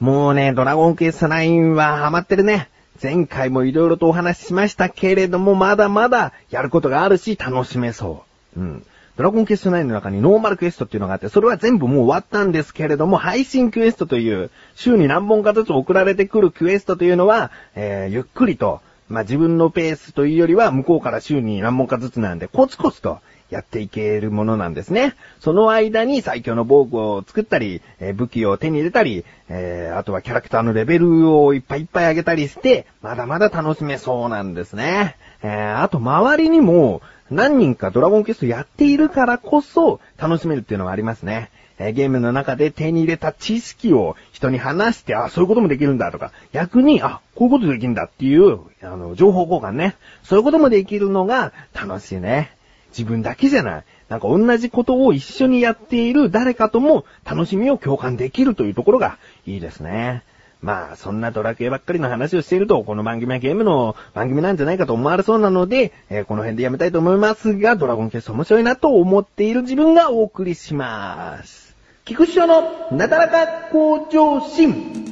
[0.00, 2.68] もうね、ドラゴンクエスト9はハマってるね。
[3.02, 8.24] 前回も色々とお話ししましたけれども、まだまだやることがあるし楽しめそ
[8.56, 8.60] う。
[8.60, 8.86] うん。
[9.16, 23.18] ドラゴンクエスト9の中にノーマルクエストっていうのがあって、それは全部もう終わったんですけれども、配信クエストという、週に何本かずつ送られてくるクエストというのは、えー、ゆっくりと、まあ、自分のペースというよりは、向こうから週に何本かずつなんで、コツコツと
[23.50, 25.14] やっていけるものなんですね。
[25.40, 35.16] その間に最強の防具を作ったり、えー、武器を手に入れたり、えー、あとはキャラクターのレベルをいっぱいいっぱい上げたりして、まだまだ楽しめそうなんですね。
[35.42, 41.50] えー、あと周りにも、何人かドラゴンクエストやっているからこそ楽しめるっていうのがありますね。
[41.78, 49.94] え、ゲームの中で手に入れた知識を人に話して、あ、そういうこともできるんだとか、逆に、あ、こういうことできるんだっていう、あの、情報交換ね。
[50.24, 52.50] そういうこともできるのが楽しいね。
[52.90, 53.84] 自分だけじゃない。
[54.08, 60.22] なんか同じことを一緒にやっている誰かとも楽しみを共感できるというところがいいですね。
[60.60, 71.76] まあ、そんなドラクエばっかりの話をしていると、この番組はゲームの番組なんじゃないかと思われそうなので、えー、この辺でやめたいと思いますが、ドラゴンケース面白いなと思っている自分がお送りします。
[72.04, 75.07] 菊池のなだらか向上心。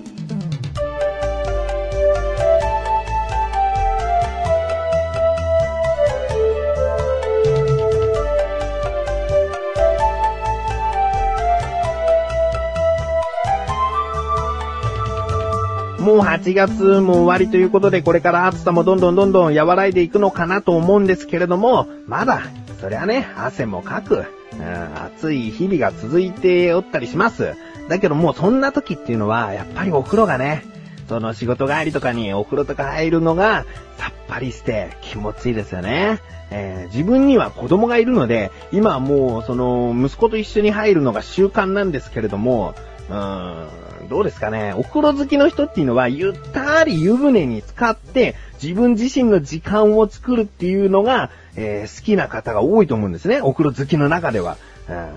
[16.07, 22.43] もう8月も終わりということで、これから暑さもどんどんどんどん和らいでいくのかなと思うんですけれども、まだ、
[22.81, 27.57] そりゃね、汗もかく、うん、暑い日々が続いておったりします。
[27.89, 30.63] だけどもうそんな時っていうのは、やっぱりお風呂がね、
[31.09, 33.65] その仕事帰りとかにお風呂とか入るのが
[33.97, 36.21] さっぱりして気持ちいいですよね。
[36.53, 42.77] えー、自分には子供がいるので、今はもうその息子と一緒に入るのが習慣なんですけれども、
[43.11, 43.67] うん、
[44.07, 44.75] どうですかね。
[44.77, 53.41] お風呂好きの人っていうのは、ゆったり湯船に浸かって、自分自身の時間を作るっていうのが、えー、好きな方が多いと思うんですね。
[53.41, 54.57] お風呂好きの中では。
[54.89, 55.09] うん、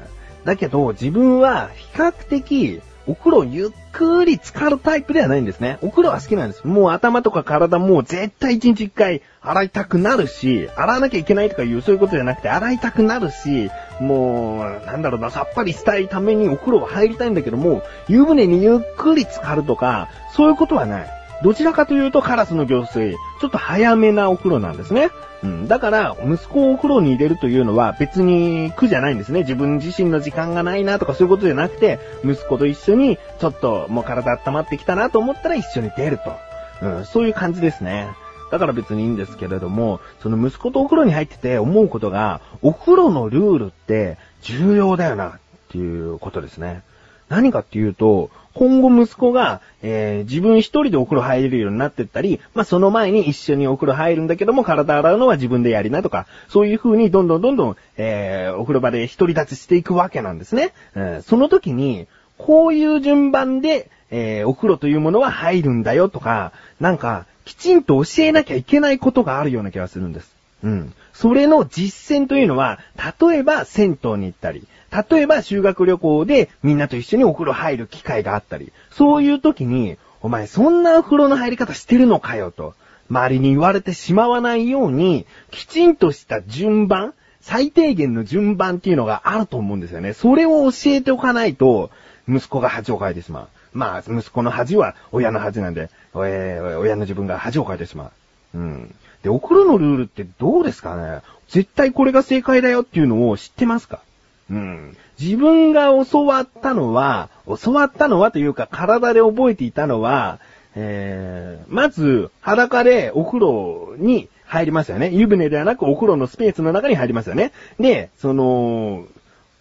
[0.46, 5.80] だけど、自分は比較的、お風呂ゆっくり浸かるタイプではないんですね。
[5.82, 6.68] お風呂は好きなんです。
[6.68, 21.20] もう頭とか体も絶対一日一回洗いたくなるし、洗わなきゃいけないとかいうそういうことじゃなくて洗いたくなるし、もう、なんだろうな、さっぱりしたいためにお風呂は入りたいんだけども、湯船にゆっくり浸かるとか、そういうことはない。
[21.44, 25.10] どちらかというとカラスの行水、ちょっと早めなお風呂なんですね。
[25.42, 25.68] うん。
[25.68, 29.42] だから、息子をお風呂に入れるというのは別に苦じゃないんですね。
[29.42, 36.36] 自分自身の時間がないなとかそういうことじゃなくて、息子と一緒に、ちょっともう体温まってきたなと思ったら一緒に出ると。
[36.82, 38.10] うん、そういう感じですね。
[38.52, 45.32] だから別にいいんですけれども、その息子とお風呂に入ってて思うことが、お風呂のルールって重要だよなっ
[45.72, 46.82] ていうことですね。
[47.30, 60.74] 何かっていうと、今後息子が、えー、自分一人でお風呂入れるようになってったり、まあ、その前に一緒にお風呂入るんだけども、体洗うのは自分でやりなとか、そういう風にどんどんどんどん、えー、お風呂場で独り立ちしていくわけなんですね。
[60.96, 62.08] えー、その時に、
[62.38, 70.36] こういう順番で、えー、お風呂というものは入るんだよとか、なんか、きちんと教えなきゃいけないことがあるような気がするんです。
[70.64, 70.94] うん。
[71.14, 72.78] それの実践というのは、
[73.20, 74.68] 例えば銭湯に行ったり、
[75.12, 82.76] 例えば修学旅行でみんなと一緒にお風呂入る機会があったり、そういう時に、お前そんなお風呂の入り方してるのかよと、
[83.10, 90.14] 周りに言われてしまわないように、きちんとした順番、最低限の順番っていうのがあると思うんですよね。
[90.14, 91.90] それを教えておかないと、
[92.28, 93.48] 息子が恥をかいてしまう。
[93.74, 98.12] まあ、息子の恥は親の恥なんで、えー、親の自分が恥をかいてしま
[98.54, 98.58] う。
[98.58, 98.96] うん。
[99.24, 101.22] で、お風呂のルールってどうですかね？
[101.50, 104.02] 絶対これが正解だよっていうのを知ってますか？
[104.50, 104.98] うん。
[105.20, 107.30] 自分が教わったのは、
[107.64, 110.40] 教わったのはというか体で覚えていたのは、
[110.76, 115.10] えー、まず、裸でお風呂に入りますよね。
[115.12, 117.52] 湯船ではなくお風呂のスペースの中に入りますよね。
[117.80, 119.06] で、その、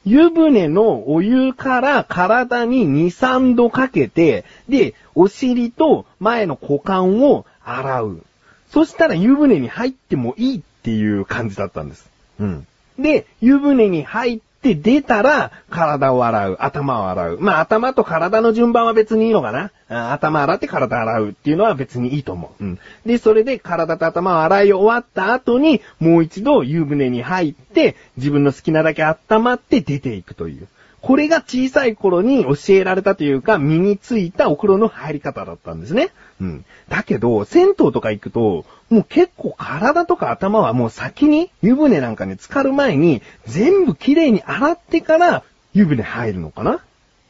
[0.09, 8.23] 湯船のお湯から体に2、3度かけて、で、お尻と前の股間を洗う。
[8.71, 12.09] そしたら湯船に入ってもいいっていう感じだったんです。
[12.41, 12.67] うん。
[12.99, 17.39] で、湯船に入っで、出たら、体を洗う、頭を洗う。
[17.41, 19.71] まあ、頭と体の順番は別にいいのかな
[20.13, 22.65] 頭洗って体洗うっていうのは別にいいと思う。
[22.65, 22.79] うん。
[23.07, 30.67] で、それで体と頭を洗い終わった後に、もう一度湯船に入って、自分の好きなだけ温まって出ていくという。
[31.01, 36.11] これが小さい頃に教えられたというか、身についたお風呂の入り方だったんですね。
[36.41, 36.65] うん。
[36.89, 46.81] だけど、銭湯とか行くと、もう結構体とか頭はもう先に湯船なんかに浸かる前に、全部きれいに洗ってから湯船入るのかな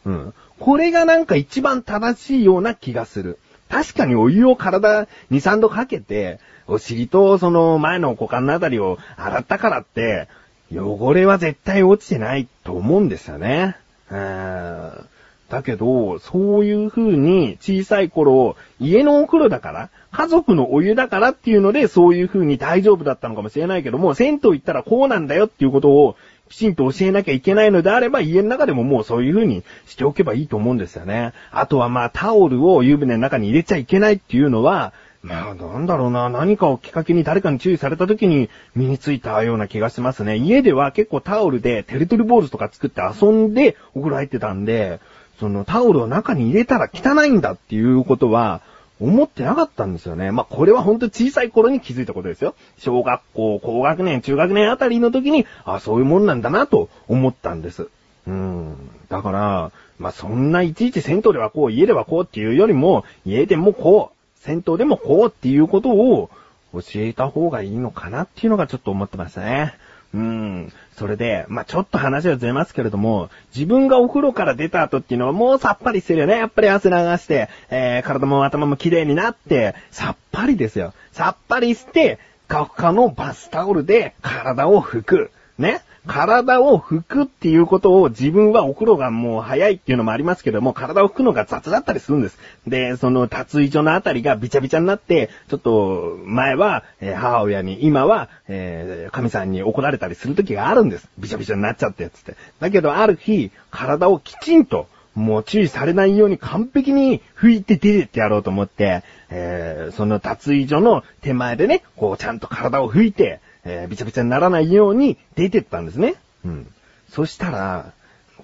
[0.06, 0.34] うん。
[0.58, 3.38] これがなんか一番正しいような気がする。
[3.68, 10.28] 確かにお湯を体2、3度かけて、お尻とその前の股間のあたりを洗ったからって、
[10.72, 13.76] 汚れは絶対落ちてないと思うんですよね。
[14.10, 15.08] うん
[15.48, 26.16] だけど、そういう風に小さい頃、家のお風呂だから、家族のお湯だからっていうので、そういう風に大丈夫だったのかもしれないけども、銭湯行ったらこうなんだよっていうことを、
[26.50, 31.32] きちんと教えなきゃいけないのであれば、家の中でももうそういう風にしておけばいいと思うんですよね。
[31.50, 34.92] あとはまあ、タオルを湯船の中に入れちゃいけないっていうのは、
[35.28, 40.36] まあ、なんだろうな、何かをきっかけに誰かに注意された時に身についたような気がしますね。
[40.36, 45.00] 家では結構タオルでテレトルボールとか作って遊んでお風呂入ってたんで、
[45.38, 48.62] そのタオルを中に入れたら汚いんだっていうことは、
[49.00, 50.32] 思ってなかったんですよね。
[50.32, 52.56] まあ、これは本当に小さい頃に気づいたことですよ。
[52.78, 57.88] 小学校、高学年、中学年あたりの時に、あ、そういうもんなんだなと思ったんです。
[58.26, 58.74] うん。
[59.08, 66.30] だから、まあ、そんないちいち銭湯ではこう、家ではこうっていうよりも、家でもこう、銭湯でもこうっていうことを
[66.72, 69.74] 教えた方がいいのかなっていうのがちょっと思ってましたね。
[70.14, 70.72] うん。
[70.96, 76.38] それで、まあ、ちょっと話はずれますけれども、自分がお風呂から出た後っていうのはもうさっぱりしてるよね。
[76.38, 80.94] やっぱり汗流して、えー、体も頭も綺麗になって、さっぱりですよ。
[81.12, 85.30] さっぱりして、カフカのバスタオルで体を拭く。
[85.58, 85.82] ね。
[86.08, 92.38] 体を拭くっていうことを自分はお風呂がもう早いっていうのもありますけども、体を拭くのが雑だったりするんです。
[92.66, 101.08] で、その脱衣所のあたりがビチャビチャになって、ちょっと前は、え母親に、今は、え神さんに怒られたりする時があるんです。
[101.18, 102.36] ビチャビチャになっちゃって、つって。
[102.58, 116.14] だけどある日、体をきちんと、もう注意されないように完璧に拭いて出てってやろうと思って、えーその脱衣所の手前でね、こうちゃんと体を拭いて、えービチャビチャにならないように出てったんですね。
[116.44, 116.66] うん。
[117.10, 117.92] そしたら、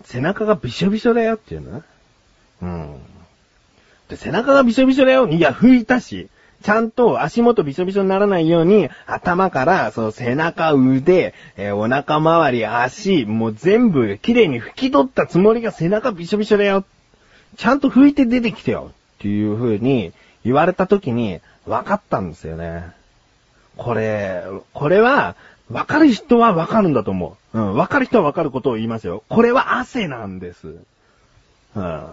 [0.05, 1.83] 背中がびしょびしょだよっていうの
[2.63, 2.97] うん。
[4.09, 5.29] で、背中がびしょびしょだよ。
[5.29, 6.29] いや、拭いたし。
[6.63, 16.85] ちゃんと足元びしょびしょにならないように、頭から、その背中、腕、えーお腹周り、足、もう全部綺麗に拭き取ったつもりが背中びしょびしょだよ。
[17.57, 18.93] ちゃんと拭いて出てきてよ。
[19.19, 20.13] っていう風に
[20.45, 22.93] 言われた時に分かったんですよね。
[23.77, 25.37] これ、これは、
[25.71, 27.59] 分かる人は分かるんだと思う。
[27.59, 29.23] うん、分かる人は分かることを言いますよ。
[29.29, 30.77] これは汗なんです。
[31.75, 32.07] うん。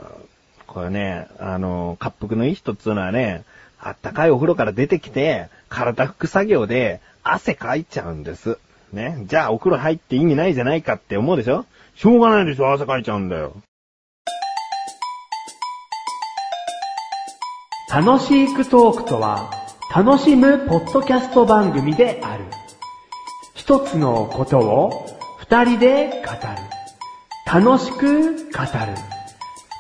[0.68, 3.44] これね、あの、滑腹のいい人っつうのはね、
[3.80, 8.58] あったかいお風呂から出てきて、体拭く作業で汗かいちゃうんです。
[8.94, 9.24] ね。
[9.26, 11.66] じゃあお風呂入って意味ないじゃないかって思うでしょ？
[11.96, 13.54] しょうがないでしょ汗かいちゃうんだよ。
[17.90, 19.52] 楽しくトークとは、
[19.94, 22.46] 楽しむポッドキャスト番組である。
[23.54, 25.06] 一つのことを
[25.40, 27.70] 二人で語る。
[27.70, 28.42] 楽しく語る。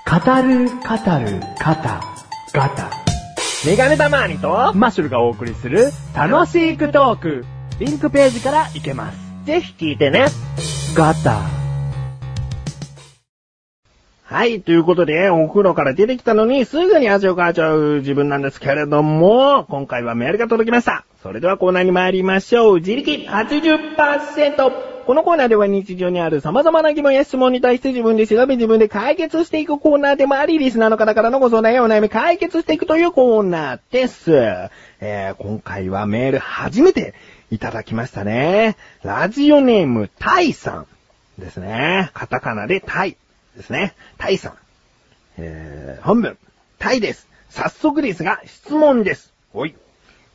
[0.05, 2.91] 語る、語る、語、ガタ。
[3.65, 7.45] メガネたまーにと、マッシュルがお送りする楽しくトーク。
[7.79, 9.17] リンクページから行けます。
[9.45, 10.25] ぜひ聞いてね。
[10.93, 11.60] ガタ。
[14.31, 21.03] はい、ということで、お風呂から出てきたのに、すぐに汗をかいちゃう自分なんですけれども、今回はメールが届きました。
[21.21, 22.75] それではコーナーに参りましょう。
[22.77, 24.71] 自力80%。
[25.05, 34.31] このコーナーでは日常にある様々な疑問や質問に対して自分で調べ自分で解決していくコーナーでもあり、リスナーの方からのご相談やお悩み解決していくというコーナーです。
[35.01, 37.15] えー、今回はメール初めて
[37.49, 38.77] いただきましたね。
[39.03, 40.87] ラジオネームタイさん
[41.37, 42.11] ですね。
[42.13, 43.17] カタカナでタイ
[43.55, 43.93] ですね。
[44.17, 44.53] タイさん。
[45.37, 46.37] えー、本文。
[46.79, 47.27] タイです。
[47.49, 49.33] 早速ですが、質問です。
[49.53, 49.75] おい。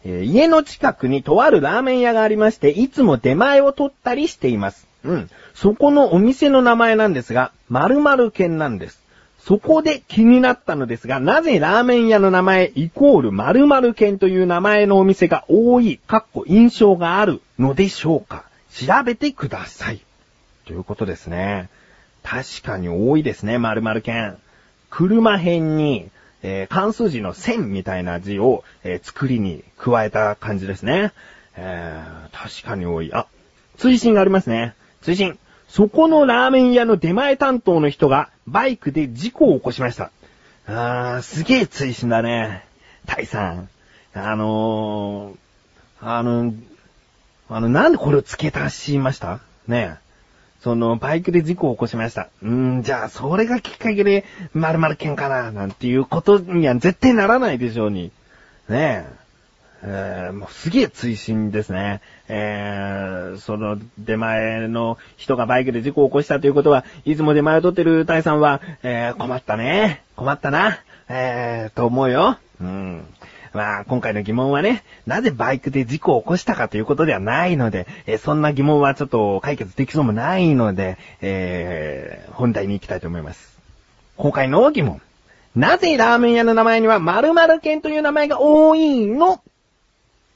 [0.04, 4.86] えー家の近くにとあるラーメン屋がありまして、いつも出前を取ったりしています。
[5.04, 5.30] うん。
[5.54, 9.00] そこのお店の名前なんですが、〇〇県なんです。
[9.46, 20.00] そこで気になったのですが、なぜラーメン屋の名前イコール〇〇県という名前のお店が多い、かっこ印象があるのでしょうか調べてください。
[20.66, 21.68] ということですね。
[22.28, 24.36] 確かに多いですね、〇〇県。
[24.90, 26.10] 車辺に、
[26.42, 31.12] えー関数字の線みたいな字を、えー作りに加えた感じですね。
[31.56, 33.14] えー確かに多い。
[33.14, 33.26] あ、
[33.78, 34.74] 追伸がありますね。
[35.02, 35.38] 追伸。
[35.68, 40.10] そこのラーメン屋の出前担当の人がバイクで事故を起こしました。
[40.66, 42.64] あー、すげえ追伸だね。
[43.06, 43.68] タイさん。
[44.14, 46.52] あのー、あの、
[47.48, 49.38] あの、なんでこれを付け足しました？
[49.68, 50.05] ねえ。
[50.60, 52.28] その、バイクで事故を起こしました。
[52.42, 58.10] うーん、じゃあ、それがきっかけで、〇〇県かな、なんていうことには絶対ならないでしょうに。
[58.68, 59.26] ねえ。
[59.82, 62.00] えー、もうすげえ追伸ですね。
[62.28, 70.02] えー、その出前の人がバイクで事故を起こしたということは、いつも出前を取ってるタイさんは、えー、困ったね。
[70.16, 70.78] 困ったな。
[71.08, 72.38] えー、と思うよ。
[72.60, 73.06] うん。
[73.56, 83.58] まあ、今回の疑問はね、なぜバイクで事故を起こしたかということではないので、えー、そんな疑問はちょっと解決できそうもないので、えー、本題に行きたいと思います。
[84.18, 85.00] 今回の疑問。
[85.54, 89.40] なぜラーメン屋の名前には〇〇県という名前が多いの？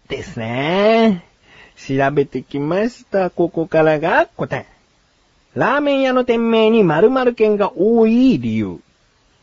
[0.09, 1.23] ですね。
[1.77, 3.29] 調べてきました。
[3.29, 4.67] ここからが答え。
[5.55, 8.81] ラーメン屋の店名に〇〇県が多い理由。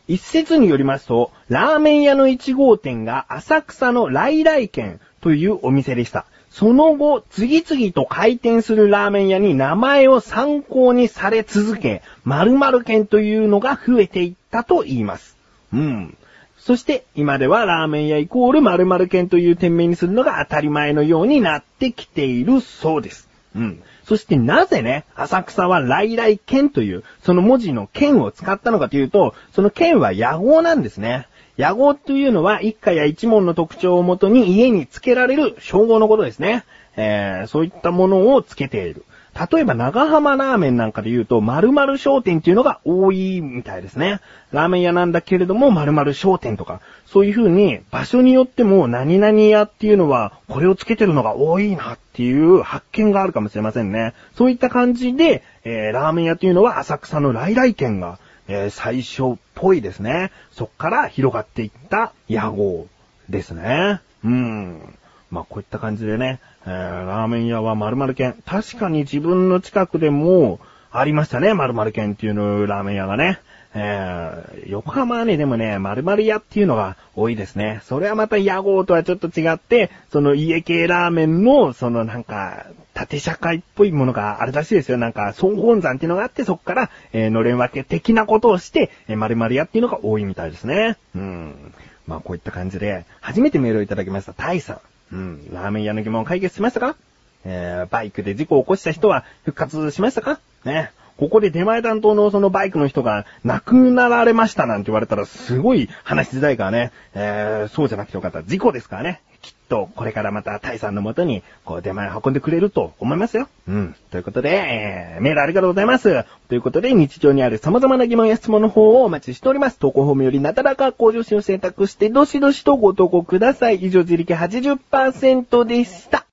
[0.08, 6.24] 一説によりますと、ラーメン屋の1号店が浅草の来来軒というお店でした。
[6.50, 15.36] その後、次々と開店するラーメン屋に名前を参考にされ続け、〇〇県というのが増えていったと言います。
[15.72, 16.16] うん。
[16.58, 23.28] そして今ではラーメン屋イコール〇〇県という店名にするのが当たり前のようになってきているそうです。
[23.54, 23.82] うん。
[24.08, 31.28] そしてなぜね、浅草は来来県という、その文字の剣を使ったのかというと、その剣は野号なんですね。
[31.58, 36.64] 野号というのは一家や一門の特徴をもとに家に付けられる称号のことですね。
[36.96, 39.04] えー、そういったものを付けている。
[39.52, 44.20] 例えば長浜ラーメンなんかで言うと、〇〇商店っていうのが多いみたいですね。
[44.50, 54.14] ラーメン屋なんだけれども、〇〇商店とか、そういう風に場所によっても何々屋っていうのは、これをつけてるのが多いなっていう発見があるかもしれませんね。
[54.34, 58.18] そういった感じで、えー、ラーメン屋っていうのは浅草の来来店が、
[58.48, 60.32] えー、最初っぽいですね。
[60.50, 62.86] そっから広がっていった屋号
[63.28, 64.00] ですね。
[64.24, 64.98] うん。
[65.30, 68.36] まあ、こういった感じでね、えー、ラーメン屋は〇〇県。
[68.46, 73.40] 確かに自分の近くでもありましたね、〇〇県っていうのラーメン屋がね。
[73.74, 77.80] えー、横浜はね、でもね、〇〇屋っていうのが多いですね。
[77.84, 84.96] それはまた屋号とはちょっと違って、その家系ラーメンの、そのなんか、縦社会っぽいものがあるらしいですよ。
[84.96, 90.96] なんか、総本山っていうのがあって、そっから、えー、のれん分け的なことをして、えー、〇〇屋っていうのが多いみたいですね。
[91.14, 91.74] うん。
[92.06, 94.78] まあ、こういった感じで、初めてメールをいただきました、タイさん。
[95.12, 95.52] うん。
[95.52, 96.96] ラーメン屋の疑問解決しましたか？
[97.44, 100.40] えー、バイクで事故を起こした人は復活しましたか？
[100.64, 100.90] ね。
[101.18, 106.92] ここで出前担当のそのバイクの人が亡くなられましたなんて言われたらすごい話しづらいからね。
[107.14, 108.44] えー、そうじゃなくてよかった。
[108.44, 109.20] 事故ですからね。
[109.42, 113.48] きっとこれからまたタイさんのもとにこう出前運んでくれると思いますよ。
[113.66, 113.96] うん。
[114.10, 116.24] ということで、えー、メールありがとうございます。
[116.48, 119.78] ということで日常にある様々な疑問や質問の方をお待ちしております。
[119.78, 123.76] 投稿フォームよりなだらか向上心を選択してどしどしとご投稿ください。
[123.76, 126.26] 以上自力80%でした。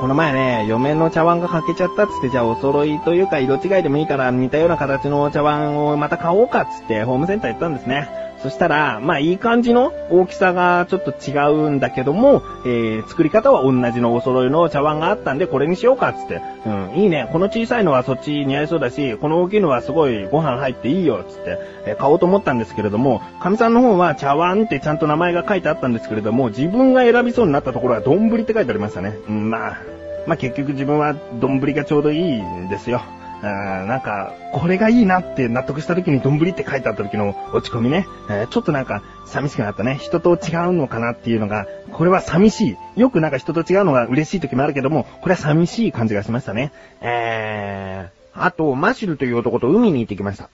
[0.00, 8.27] この前ね嫁の茶碗が欠けちゃったっつって、じゃあお揃いというか色違いでもいいから似たような形の茶碗をまた買おうかっつってホームセンター行ったんですね。
[8.42, 11.34] そしたら、まあいい感じの大きさがちょっと違
[11.66, 17.28] うんだけども、えー、作り方は同じのお揃いの茶碗があったんでこれにしようかっつって、うん、いいね。
[17.32, 29.16] この小さいのはそっち似合いそうだし、この大きいのはすごいご飯入っていいよっつって、えー、買おうと思ったんですけれども、神さんの方は茶碗ってちゃんと名前が書いてあったんですけれども、自分が選びそうになったところは丼って書いてありましたね。
[29.28, 29.78] うん、まあ、
[30.26, 33.02] まあ、結局自分は丼がちょうどいいんですよ。
[33.42, 38.06] なんか、これがいいなって納得した時に丼って書いてあった時の落ち込みね、
[38.50, 39.96] ちょっとなんか寂しくなったね。
[39.96, 43.00] 人と違うのかなっていうのが、これは寂しい。
[43.00, 46.72] よくなんか人と違うのが嬉しい時もあるけども、これは寂しい感じがしましたね。
[47.00, 50.48] えー、あと、マシュルという男と海に行ってきました。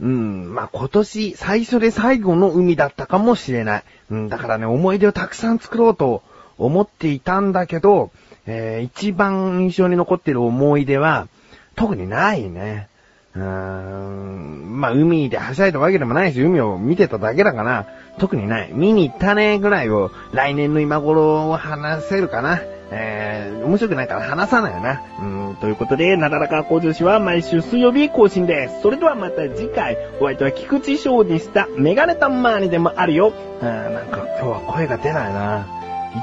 [0.00, 3.82] うん、まあ、今年最初で最後の海だったかもしれない。
[4.10, 6.22] うん、だからね、思い出をたくさん作ろうと
[6.56, 8.10] 思っていたんだけど、
[8.46, 11.28] えー、一番印象に残ってる思い出は、
[11.76, 12.88] 特にないね。
[13.34, 17.86] うーん、まあ、海ではしゃいだわけでもないし、海を見てただけだから、
[18.18, 18.70] 特にない。
[18.72, 22.60] 見に行ったねぐらいを、来年の今頃を話せるかな。
[22.92, 25.00] えー、面白くないから話さないよな。
[25.20, 28.82] うん、ということで、なだらか向上心は毎週水曜日更新です。
[28.82, 31.68] それではまた次回、お相手は菊池翔でした。
[31.76, 33.32] メガネたまーにでもあるよ。
[33.62, 35.66] あなんか今日は声が出ないな。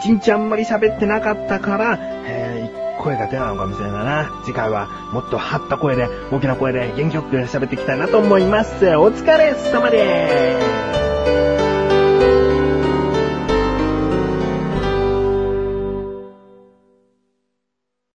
[0.02, 2.47] 一日あんまり喋ってなかったから、えー、
[3.08, 4.32] 声が出ないのかもしれないな。
[4.44, 8.86] 次回はもっと張った声で、大きな声で元気よく喋っていきたいなと思います。
[8.98, 10.60] お疲れ様で
[11.54, 11.57] す